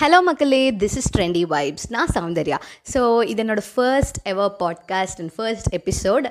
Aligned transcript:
Hello 0.00 0.22
மக்களே. 0.24 0.70
This 0.70 0.96
is 1.00 1.18
trendy 1.18 1.42
vibes 1.50 1.86
நான் 1.88 2.08
Soundarya. 2.14 2.58
So 2.92 3.24
இது 3.24 3.44
என்னோட 3.44 3.62
first 3.74 4.16
ever 4.22 4.56
podcast 4.58 5.18
and 5.18 5.34
first 5.34 5.68
episode 5.74 6.26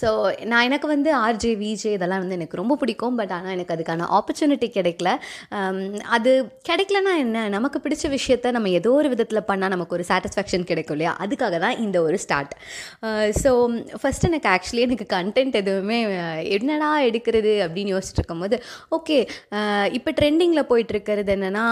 so 0.00 0.08
நான் 0.50 0.66
எனக்கு 0.68 0.86
வந்து 0.94 1.10
ஆர்ஜே 1.24 1.52
விஜே 1.62 1.90
இதெல்லாம் 1.96 2.22
வந்து 2.24 2.36
எனக்கு 2.38 2.60
ரொம்ப 2.60 2.74
பிடிக்கும். 2.82 3.16
பட் 3.20 3.32
ஆனால் 3.36 3.54
எனக்கு 3.56 3.74
அதுக்கான 3.76 4.06
ஆப்பர்ச்சுனிட்டி 4.18 4.68
கிடைக்கல. 4.76 5.10
Um, 5.58 5.78
அது 6.16 6.30
கிடைக்கலனா 6.68 7.12
என்ன? 7.24 7.38
நமக்கு 7.56 7.78
பிடிச்ச 7.84 8.04
விஷயத்த 8.16 8.52
நம்ம 8.56 8.70
ஏதோ 8.78 8.90
ஒரு 9.00 9.08
விதத்தில் 9.14 9.42
பண்ணால் 9.50 9.72
நமக்கு 9.74 9.96
ஒரு 9.98 10.04
சாட்டிஸ்ஃபேக்ஷன் 10.10 10.66
கிடைக்கும் 10.70 10.96
இல்லையா? 10.96 11.12
அதுக்காக 11.24 11.58
தான் 11.64 11.76
இந்த 11.84 11.98
ஒரு 12.08 12.18
ஸ்டார்ட் 12.24 12.54
ஸோ 13.42 13.50
ஃபஸ்ட் 14.00 14.26
எனக்கு 14.30 14.48
ஆக்சுவலி 14.54 14.82
எனக்கு 14.88 15.06
கண்டென்ட் 15.14 15.56
எதுவுமே 15.62 15.98
என்னடா 16.56 16.90
எடுக்கிறது 17.08 17.52
அப்படின்னு 17.66 17.94
யோசிச்சுட்டு 17.94 18.22
இருக்கும்போது 18.22 18.56
ஓகே 18.98 19.18
இப்போ 19.98 20.10
ட்ரெண்டிங்கில் 20.20 20.68
போயிட்டுருக்கிறது 20.70 21.32
என்னென்னா 21.36 21.64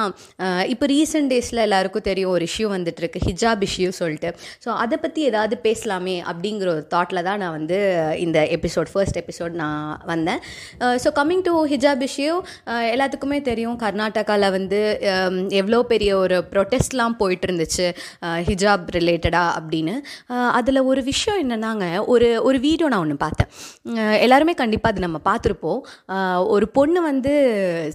இப்போ 0.75 0.87
ரீசெண்ட் 0.95 1.31
டேஸில் 1.34 1.64
எல்லாருக்கும் 1.67 2.07
தெரியும் 2.11 2.34
ஒரு 2.37 2.46
இஷ்யூ 2.50 2.68
வந்துட்டுருக்கு. 2.76 3.25
ஹிஜாப் 3.29 3.64
இஷ்யூ 3.68 3.90
சொல்லிட்டு. 4.00 4.31
ஸோ 4.64 4.68
அதை 4.84 4.98
பற்றி 5.04 5.21
ஏதாவது 5.31 5.57
பேசலாமே 5.68 6.17
அப்படிங்கிற 6.32 6.68
ஒரு 6.76 6.84
தாட்டில் 6.95 7.26
தான் 7.29 7.40
நான் 7.45 7.57
வந்து 7.59 7.79
இந்த 8.25 8.39
எபிசோட் 8.57 8.91
ஃபர்ஸ்ட் 8.93 9.21
எபிசோட் 9.23 9.55
நான் 9.63 10.00
வந்தேன். 10.05 10.41
So 11.05 11.09
coming 11.21 11.45
to 11.49 11.55
hijab 11.73 12.05
issue 12.09 12.35
எல்லாத்துக்குமே 12.93 13.39
தெரியும் 13.43 13.79
கர்நாடகாவில் 13.85 14.49
வந்து 14.51 14.81
um, 15.13 15.37
எவ்வளோ 15.61 15.79
பெரிய 15.93 16.11
ஒரு 16.17 16.37
ப்ரொட்டஸ்ட்லாம் 16.53 17.17
போயிட்டு 17.18 17.46
இருந்துச்சு 17.49 17.87
ஹிஜாப் 18.49 18.87
uh, 18.87 18.95
ரிலேட்டடாக 18.96 19.57
அப்படின்னு. 19.59 19.95
Uh, 20.31 20.49
அதில் 20.59 20.81
ஒரு 20.82 21.03
விஷயம் 21.03 21.41
என்னன்னாங்க 21.45 21.87
ஒரு 22.04 22.29
ஒரு 22.43 22.61
வீடியோ 22.61 22.89
நான் 22.89 23.04
ஒன்று 23.07 23.17
பார்த்தேன். 23.17 23.51
Uh, 23.95 24.17
எல்லாருமே 24.27 24.54
கண்டிப்பாக 24.54 24.93
அது 24.95 25.07
நம்ம 25.07 25.21
பார்த்துருப்போம். 25.31 25.81
ஒரு 26.54 26.67
பொண்ணு 26.68 27.01
வந்து 27.03 27.35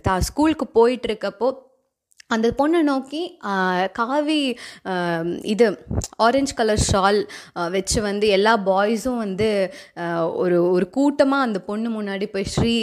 தான் 0.01 0.25
ஸ்கூலுக்கு 0.29 0.65
போயிட்டு 0.77 1.07
இருக்கப்போ 1.09 1.47
அந்த 2.29 2.47
பொண்ணை 2.59 2.79
நோக்கி 2.81 3.19
காவி 3.93 4.37
இது 5.45 5.65
ஆரஞ்ச் 6.19 6.53
கலர் 6.53 6.81
ஷால் 6.83 7.19
வச்சு 7.71 7.99
வந்து 8.01 8.25
எல்லா 8.27 8.53
பாய்ஸும் 8.65 9.17
வந்து 9.17 9.49
ஒரு 10.35 10.57
ஒரு 10.69 10.85
கூட்டமாக 10.89 11.45
அந்த 11.47 11.59
பொண்ணு 11.59 11.89
முன்னாடி 11.89 12.25
போய் 12.25 12.47
ஸ்ரீ 12.53 12.73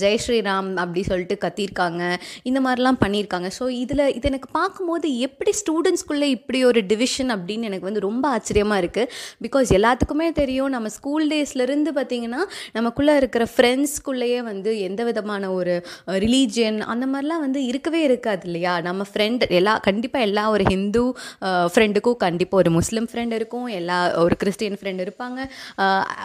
ஜெய் 0.00 0.18
ஸ்ரீராம் 0.18 0.70
அப்படி 0.76 1.02
சொல்லிட்டு 1.02 1.36
கத்தியிருக்காங்க 1.40 2.02
இந்த 2.42 2.60
மாதிரிலாம் 2.60 3.00
பண்ணியிருக்காங்க 3.04 3.50
ஸோ 3.58 3.68
இதில் 3.76 4.04
இது 4.14 4.28
எனக்கு 4.28 4.50
பார்க்கும்போது 4.52 5.18
எப்படி 5.18 5.54
ஸ்டூடெண்ட்ஸ்குள்ளே 5.60 6.30
இப்படி 6.30 6.64
ஒரு 6.64 6.82
டிவிஷன் 6.86 7.30
அப்படின்னு 7.36 7.70
எனக்கு 7.70 7.88
வந்து 7.88 8.00
ரொம்ப 8.00 8.26
ஆச்சரியமாக 8.28 8.82
இருக்குது 8.82 9.12
பிகாஸ் 9.42 9.72
எல்லாத்துக்குமே 9.72 10.28
தெரியும் 10.32 10.74
நம்ம 10.74 10.92
ஸ்கூல் 10.96 11.28
டேஸ்லேருந்து 11.28 11.94
பார்த்தீங்கன்னா 11.94 12.42
நமக்குள்ளே 12.72 13.16
இருக்கிற 13.16 13.46
ஃப்ரெண்ட்ஸ்குள்ளேயே 13.54 14.42
வந்து 14.42 14.72
எந்த 14.80 15.00
விதமான 15.04 15.52
ஒரு 15.52 15.76
ரிலீஜியன் 16.18 16.80
அந்த 16.88 17.06
மாதிரிலாம் 17.06 17.40
வந்து 17.40 17.62
இருக்கவே 17.64 18.02
இருக்காது 18.02 18.44
இல்லையா? 18.46 18.76
நம்ம 18.88 19.06
ஃப்ரெண்ட் 19.10 19.44
எல்லா 19.60 19.74
கண்டிப்பாக 19.88 20.26
எல்லா 20.28 20.44
ஒரு 20.54 20.64
ஹிந்து 20.72 21.04
ஃப்ரெண்டுக்கும் 21.74 22.18
கண்டிப்பாக 22.26 22.62
ஒரு 22.62 22.72
முஸ்லீம் 22.78 23.08
ஃப்ரெண்ட் 23.12 23.36
இருக்கும். 23.38 23.68
எல்லா 23.78 24.00
ஒரு 24.24 24.36
கிறிஸ்டியன் 24.42 24.80
ஃப்ரெண்ட் 24.80 25.04
இருப்பாங்க. 25.06 25.38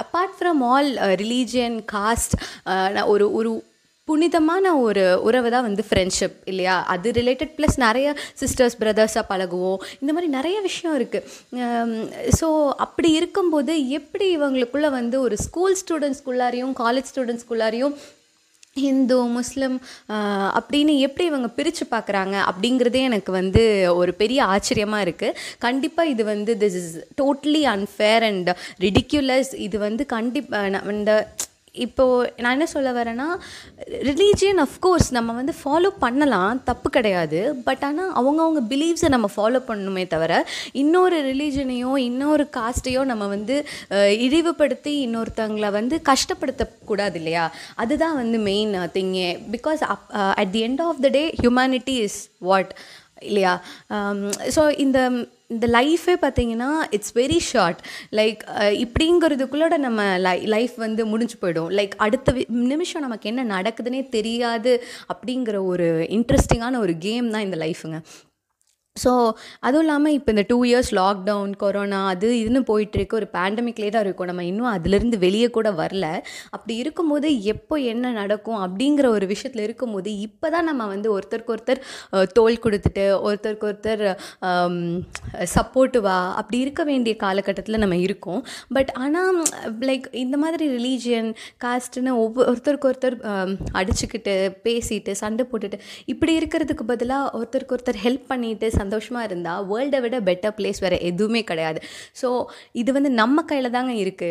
Apart 0.04 0.36
from 0.40 0.64
all 0.74 0.92
religion 1.24 1.80
caste 1.96 2.36
ஒரு 3.14 3.28
ஒரு 3.40 3.54
புனிதமான 4.08 4.72
ஒரு 4.86 5.04
உறவு 5.28 5.50
தான் 5.54 5.66
வந்து 5.68 5.84
ஃப்ரெண்ட்ஷிப் 5.88 6.36
இல்லையா? 6.52 6.74
அது 6.94 7.12
ரிலேட்டட் 7.18 7.54
ப்ளஸ் 7.58 7.78
நிறைய 7.84 8.08
சிஸ்டர்ஸ் 8.42 8.76
பிரதர்ஸாக 8.82 9.24
பழகுவோம். 9.32 9.80
இந்த 10.02 10.12
மாதிரி 10.16 10.28
நிறைய 10.36 10.58
விஷயம் 10.68 10.96
இருக்குது 11.00 12.36
ஸோ 12.40 12.50
அப்படி 12.86 13.12
இருக்கும்போது 13.20 13.76
எப்படி 14.00 14.28
இவங்களுக்குள்ள 14.38 14.90
வந்து 15.00 15.20
ஒரு 15.28 15.38
ஸ்கூல் 15.46 15.78
ஸ்டூடெண்ட்ஸ்குள்ளாரையும் 15.82 16.76
காலேஜ் 16.84 17.10
ஸ்டூடெண்ட்ஸ்குள்ளாரையும் 17.14 17.96
ஹிந்து 18.76 19.18
முஸ்லிம் 19.36 19.76
அப்படின்னு 20.56 20.94
எப்படி 21.00 21.26
இவங்க 21.26 21.50
பிரித்து 21.50 21.84
பார்க்குறாங்க 21.86 22.36
அப்படிங்கிறதே 22.46 23.02
எனக்கு 23.02 23.32
வந்து 23.32 23.62
ஒரு 23.94 24.12
பெரிய 24.14 24.40
ஆச்சரியமாக 24.46 25.06
இருக்குது 25.06 25.38
கண்டிப்பாக 25.60 26.12
இது 26.14 26.24
வந்து 26.26 26.54
this 26.58 26.78
is 26.82 26.92
totally 27.16 27.62
unfair 27.68 28.24
and 28.24 28.50
ridiculous 28.80 29.52
இது 29.60 29.80
வந்து 29.80 30.06
கண்டிப்பாக 30.08 30.82
இந்த 30.92 31.14
இப்போது 31.86 32.32
நான் 32.44 32.56
என்ன 32.56 32.68
சொல்ல 32.74 32.90
வரேன்னா 32.98 33.28
ரிலீஜியன் 34.10 34.62
அஃப்கோர்ஸ் 34.64 35.10
நம்ம 35.18 35.34
வந்து 35.40 35.54
ஃபாலோ 35.60 35.90
பண்ணலாம் 36.04 36.62
தப்பு 36.70 36.90
கிடையாது. 36.96 37.40
பட் 37.68 37.84
ஆனால் 37.88 38.12
அவங்கவுங்க 38.22 38.62
பிலீவ்ஸை 38.72 39.10
நம்ம 39.16 39.30
ஃபாலோ 39.36 39.62
பண்ணணுமே 39.70 40.04
தவிர 40.14 40.34
இன்னொரு 40.84 41.20
ரிலீஜனையோ 41.30 41.92
இன்னொரு 42.10 42.46
காஸ்ட்டையோ 42.58 43.04
நம்ம 43.12 43.28
வந்து 43.36 43.58
இழிவுபடுத்தி 44.26 44.94
இன்னொருத்தவங்களை 45.06 45.72
வந்து 45.80 45.98
கஷ்டப்படுத்தக்கூடாது 46.12 47.18
இல்லையா? 47.22 47.46
அதுதான் 47.84 48.20
வந்து 48.22 48.40
main 48.50 48.76
திங்கே 48.98 49.30
because 49.56 49.84
up 49.94 50.06
at 50.42 50.54
the 50.58 50.64
end 50.68 50.84
of 50.90 51.02
the 51.08 51.12
day 51.20 51.24
humanity 51.42 51.98
is 52.08 52.20
what 52.50 52.74
இல்லையா? 53.30 53.56
ஸோ 54.56 54.64
இந்த 54.86 55.00
இந்த 55.56 55.68
லைஃபே 55.68 56.14
பார்த்தீங்கன்னா 56.22 56.70
இட்ஸ் 56.90 57.16
வெரி 57.18 57.38
ஷார்ட் 57.46 57.80
லைக் 58.12 58.42
இப்படிங்கிறதுக்குள்ளோட 58.84 59.78
நம்ம 59.78 60.18
லை 60.18 60.46
லைஃப் 60.46 60.76
வந்து 60.76 61.06
முடிஞ்சு 61.06 61.38
போயிடும். 61.42 61.72
லைக் 61.74 61.96
அடுத்த 61.98 62.32
வி- 62.32 62.50
நிமிஷம் 62.72 63.02
நமக்கு 63.02 63.34
என்ன 63.34 63.62
நடக்குதுன்னே 63.62 64.10
தெரியாது 64.10 64.74
அப்படிங்கிற 65.14 65.66
ஒரு 65.66 65.88
இன்ட்ரெஸ்டிங்கான 66.10 66.78
ஒரு 66.78 66.98
கேம் 66.98 67.30
தான் 67.30 67.42
இந்த 67.42 67.58
லைஃபுங்க 67.58 68.00
ஸோ 69.04 69.12
அதுவும் 69.66 69.84
இல்லாமல் 69.84 70.14
இப்போ 70.18 70.30
இந்த 70.34 70.44
டூ 70.50 70.58
இயர்ஸ் 70.68 70.90
லாக்டவுன் 71.00 71.54
கொரோனா 71.64 71.98
அது 72.12 72.28
இதுன்னு 72.42 72.60
போயிட்டுருக்கு 72.70 73.18
ஒரு 73.20 73.28
பேண்டமிக்லேயே 73.34 73.92
தான் 73.96 74.06
இருக்கும். 74.06 74.30
நம்ம 74.32 74.44
இன்னும் 74.50 74.70
அதுலேருந்து 74.74 75.18
வெளியே 75.24 75.48
கூட 75.58 75.70
வரல. 75.80 76.06
அப்படி 76.56 76.74
இருக்கும்போது 76.84 77.30
எப்போ 77.54 77.78
என்ன 77.92 78.12
நடக்கும் 78.20 78.60
அப்படிங்கிற 78.66 79.08
ஒரு 79.16 79.26
விஷயத்தில் 79.32 79.64
இருக்கும்போது 79.66 80.12
இப்போ 80.28 80.50
தான் 80.54 80.68
நம்ம 80.70 80.88
வந்து 80.94 81.10
ஒருத்தருக்கு 81.16 81.54
ஒருத்தர் 81.56 81.82
தோல் 82.38 82.62
கொடுத்துட்டு 82.66 83.06
ஒருத்தருக்கு 83.28 83.68
ஒருத்தர் 83.72 84.04
சப்போர்ட்டிவாக 85.56 86.32
அப்படி 86.42 86.60
இருக்க 86.66 86.86
வேண்டிய 86.92 87.16
காலகட்டத்தில் 87.26 87.82
நம்ம 87.84 88.00
இருக்கோம். 88.06 88.42
பட் 88.78 88.94
ஆனால் 89.04 89.42
லைக் 89.92 90.08
இந்த 90.24 90.40
மாதிரி 90.46 90.66
ரிலீஜியன் 90.78 91.30
காஸ்ட்னு 91.66 92.16
ஒவ்வொரு 92.24 92.48
ஒருத்தருக்கு 92.54 92.90
ஒருத்தர் 92.92 93.20
அடிச்சுக்கிட்டு 93.82 94.38
பேசிட்டு 94.70 95.12
சண்டை 95.24 95.46
போட்டுட்டு 95.52 95.80
இப்படி 96.16 96.34
இருக்கிறதுக்கு 96.42 96.86
பதிலாக 96.96 97.30
ஒருத்தருக்கு 97.38 97.78
ஒருத்தர் 97.78 98.04
ஹெல்ப் 98.08 98.28
பண்ணிட்டு 98.32 98.74
சந்தோஷமாக 98.86 99.28
இருந்தால் 99.30 99.64
வேர்ல்டை 99.72 100.02
விட 100.06 100.18
பெட்டர் 100.30 100.56
பிளேஸ் 100.58 100.82
வேறு 100.86 100.98
எதுவுமே 101.12 101.42
கிடையாது. 101.52 101.80
ஸோ 102.22 102.28
இது 102.82 102.90
வந்து 102.98 103.12
நம்ம 103.22 103.44
கையில் 103.50 103.74
தாங்க 103.78 103.94
இருக்குது 104.04 104.24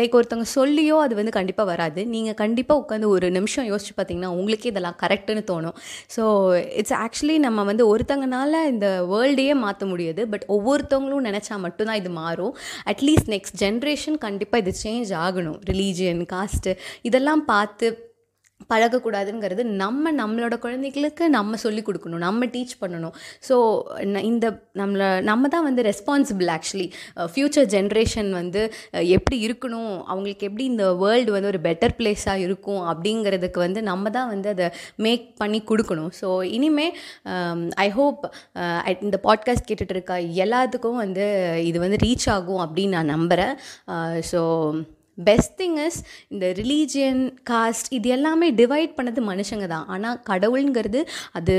லைக் 0.00 0.12
um, 0.12 0.18
ஒருத்தவங்க 0.18 0.48
சொல்லியோ 0.58 0.96
அது 1.04 1.14
வந்து 1.18 1.32
கண்டிப்பாக 1.38 1.66
வராது. 1.72 2.00
நீங்கள் 2.14 2.38
கண்டிப்பாக 2.42 2.80
உட்காந்து 2.82 3.06
ஒரு 3.14 3.26
நிமிஷம் 3.36 3.66
யோசிச்சு 3.70 3.94
பார்த்தீங்கன்னா 3.98 4.30
உங்களுக்கே 4.38 4.70
இதெல்லாம் 4.72 4.98
கரெக்டுன்னு 5.02 5.42
தோணும். 5.50 5.76
ஸோ 6.16 6.22
இட்ஸ் 6.80 6.96
ஆக்சுவலி 7.04 7.36
நம்ம 7.46 7.64
வந்து 7.70 7.84
ஒருத்தங்கனால 7.92 8.62
இந்த 8.72 8.88
வேர்ல்டையே 9.12 9.56
மாற்ற 9.64 9.86
முடியாது. 9.92 10.24
பட் 10.34 10.46
ஒவ்வொருத்தவங்களும் 10.56 11.26
நினச்சா 11.30 11.56
மட்டும்தான் 11.66 12.00
இது 12.02 12.12
மாறும். 12.22 12.54
அட்லீஸ்ட் 12.92 13.32
நெக்ஸ்ட் 13.34 13.58
ஜென்ரேஷன் 13.64 14.20
கண்டிப்பாக 14.26 14.62
இது 14.64 14.74
சேஞ்ச் 14.84 15.12
ஆகணும். 15.24 15.58
ரிலீஜியன் 15.72 16.22
காஸ்ட்டு 16.34 16.78
இதெல்லாம் 17.10 17.44
பார்த்து 17.52 17.88
பழகக்கூடாதுங்கிறது 18.72 19.62
நம்ம 19.82 20.12
நம்மளோட 20.20 20.54
குழந்தைகளுக்கு 20.64 21.24
நம்ம 21.36 21.56
சொல்லி 21.64 21.82
கொடுக்கணும் 21.86 22.24
நம்ம 22.26 22.46
டீச் 22.54 22.74
பண்ணணும். 22.82 23.14
ஸோ 23.48 23.56
இந்த 24.30 24.46
நம்மளை 24.80 25.08
நம்ம 25.30 25.48
தான் 25.54 25.66
வந்து 25.68 25.82
ரெஸ்பான்சிபிள் 25.90 26.50
ஆக்சுவலி 26.56 26.88
ஃப்யூச்சர் 27.32 27.68
ஜென்ரேஷன் 27.74 28.30
வந்து 28.40 28.62
எப்படி 29.16 29.38
இருக்கணும் 29.46 29.92
அவங்களுக்கு 30.10 30.46
எப்படி 30.48 30.66
இந்த 30.72 30.86
வேர்ல்டு 31.02 31.34
வந்து 31.36 31.50
ஒரு 31.52 31.60
பெட்டர் 31.68 31.96
பிளேஸாக 31.98 32.44
இருக்கும் 32.46 32.82
அப்படிங்கிறதுக்கு 32.92 33.58
வந்து 33.66 33.82
நம்ம 33.90 34.10
தான் 34.18 34.30
வந்து 34.34 34.48
அதை 34.54 34.68
மேக் 35.06 35.26
பண்ணி 35.42 35.60
கொடுக்கணும். 35.70 36.12
ஸோ 36.20 36.28
இனிமே 36.56 36.86
ஐ 37.86 37.88
ஹோப் 37.98 38.22
இந்த 39.08 39.18
பாட்காஸ்ட் 39.26 39.68
கேட்டுட்டு 39.68 39.94
இருக்க 39.96 40.14
எல்லாத்துக்கும் 40.44 41.02
வந்து 41.04 41.26
இது 41.68 41.78
வந்து 41.84 42.00
ரீச் 42.06 42.28
ஆகும் 42.36 42.62
அப்படின்னு 42.64 42.96
நான் 42.98 43.14
நம்புகிறேன் 43.16 43.54
ஸோ 44.30 44.40
பெஸ்ட் 45.28 45.54
திங் 45.62 45.78
இஸ் 45.86 45.98
இந்த 46.28 46.46
ரிலீஜியன் 46.60 47.22
காஸ்ட் 47.50 47.88
இது 47.98 48.08
எல்லாமே 48.16 48.48
டிவைட் 48.60 48.92
பண்ணது 48.98 49.20
மனுஷங்க 49.30 49.66
தான். 49.74 49.86
ஆனால் 49.94 50.20
கடவுளுங்கிறது 50.30 51.00
அது 51.38 51.54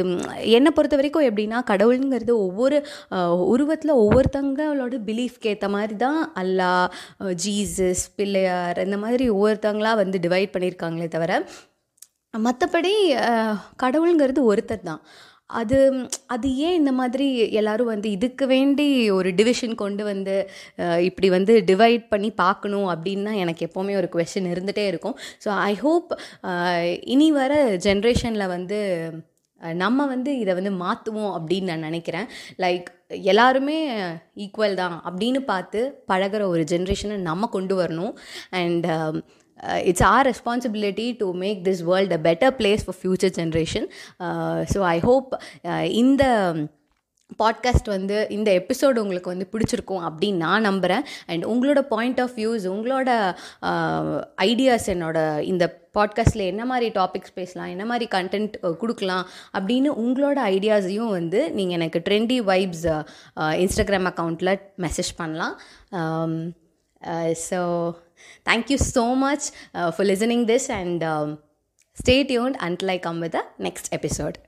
என்னை 0.57 0.71
பொறுத்த 0.77 0.99
வரைக்கும் 0.99 1.27
எப்படின்னா 1.29 1.59
கடவுளுங்கிறது 1.71 2.35
ஒவ்வொரு 2.47 2.77
உருவத்தில் 3.53 3.99
ஒவ்வொருத்தங்களோட 4.03 4.99
பிலீஃப்க்கு 5.09 5.51
ஏற்ற 5.53 5.69
மாதிரி 5.69 5.97
தான் 6.05 6.21
அல்லா 6.43 6.71
ஜீசஸ் 7.45 8.05
பிள்ளையார் 8.15 8.85
இந்த 8.85 8.99
மாதிரி 9.05 9.27
ஒவ்வொருத்தங்களாக 9.29 10.01
வந்து 10.03 10.19
டிவைட் 10.27 10.53
பண்ணியிருக்காங்களே 10.55 11.09
தவிர 11.17 11.41
மற்றபடி 12.33 12.93
கடவுளுங்கிறது 13.83 14.41
ஒருத்தர் 14.51 14.87
தான். 14.89 15.01
அது 15.59 15.77
அது 16.33 16.47
ஏன் 16.67 16.77
இந்த 16.79 16.91
மாதிரி 16.99 17.27
எல்லாரும் 17.61 17.91
வந்து 17.93 18.07
இதுக்கு 18.17 18.45
வேண்டி 18.53 18.87
ஒரு 19.17 19.29
டிவிஷன் 19.39 19.75
கொண்டு 19.83 20.03
வந்து 20.11 20.35
இப்படி 21.09 21.27
வந்து 21.37 21.55
டிவைட் 21.71 22.05
பண்ணி 22.13 22.29
பார்க்கணும் 22.43 22.87
அப்படின்னா 22.93 23.33
எனக்கு 23.43 23.65
எப்போவுமே 23.67 23.95
ஒரு 24.01 24.09
கொஷின் 24.15 24.51
இருந்துகிட்டே 24.53 24.85
இருக்கும். 24.91 25.17
ஸோ 25.45 25.49
ஐ 25.71 25.73
ஹோப் 25.85 26.11
இனி 27.15 27.29
வர 27.39 27.53
ஜென்ரேஷனில் 27.87 28.53
வந்து 28.55 28.79
நம்ம 29.81 30.05
வந்து 30.13 30.31
இதை 30.43 30.53
வந்து 30.59 30.71
மாற்றுவோம் 30.83 31.33
அப்படின்னு 31.37 31.69
நான் 31.71 31.87
நினைக்கிறேன். 31.89 32.27
லைக் 32.63 32.87
எல்லாருமே 33.31 33.77
ஈக்குவல் 34.43 34.79
தான் 34.81 34.95
அப்படின்னு 35.07 35.39
பார்த்து 35.51 35.79
பழகுற 36.11 36.41
ஒரு 36.53 36.63
ஜென்ரேஷனை 36.71 37.17
நம்ம 37.29 37.49
கொண்டு 37.55 37.75
வரணும். 37.81 38.13
And 38.61 38.87
it's 39.85 40.05
our 40.09 40.25
responsibility 40.27 41.07
to 41.17 41.29
make 41.37 41.59
this 41.63 41.81
place 41.83 42.11
for 42.11 42.21
better 42.27 42.53
generation. 42.53 42.85
For 42.85 42.99
future 42.99 43.33
generation 43.39 43.87
so 44.73 44.79
I 44.89 44.97
hope 44.99 45.29
இந்த 45.93 46.23
பாட்காஸ்ட் 47.39 47.87
வந்து 47.87 48.15
இந்த 48.29 48.49
எபிசோடு 48.51 49.01
உங்களுக்கு 49.03 49.33
வந்து 49.33 49.47
பிடிச்சிருக்கும் 49.51 50.05
அப்படின்னு 50.07 50.43
நான் 50.45 50.67
நம்புகிறேன் 50.69 51.03
அண்ட் 51.27 51.43
உங்களோட 51.45 51.81
பாயிண்ட் 51.87 52.21
ஆஃப் 52.21 52.35
வியூஸ் 52.37 52.65
உங்களோட 52.73 53.09
uh, 53.61 54.17
ஐடியாஸ் 54.45 54.87
என்னோட 54.95 55.17
இந்த 55.43 55.65
பாட்காஸ்ட்டில் 55.97 56.49
என்ன 56.49 56.63
மாதிரி 56.65 56.87
டாபிக்ஸ் 56.97 57.33
பேசலாம் 57.33 57.71
என்ன 57.73 57.85
மாதிரி 57.85 58.05
கண்டென்ட் 58.15 58.55
uh, 58.59 58.73
கொடுக்கலாம் 58.75 59.25
அப்படின்னு 59.53 59.91
உங்களோட 60.03 60.39
ஐடியாஸையும் 60.55 61.13
வந்து 61.19 61.41
நீங்கள் 61.51 61.77
எனக்கு 61.77 62.01
ட்ரெண்டி 62.09 62.39
வைப்ஸ் 62.51 62.87
இன்ஸ்டாகிராம் 63.57 64.09
அக்கௌண்ட்டில் 64.11 64.53
மெசேஜ் 64.77 65.13
பண்ணலாம். 65.15 65.55
Um, 65.93 66.33
Uh, 67.03 67.33
so 67.33 67.97
thank 68.45 68.69
you 68.69 68.77
so 68.77 69.15
much 69.15 69.51
uh, 69.73 69.91
for 69.91 70.03
listening 70.03 70.45
this 70.45 70.69
and 70.69 71.03
um, 71.03 71.39
stay 71.93 72.23
tuned 72.23 72.57
until 72.59 72.89
I 72.89 72.97
come 72.97 73.19
with 73.19 73.33
the 73.33 73.45
next 73.57 73.89
episode. 73.91 74.39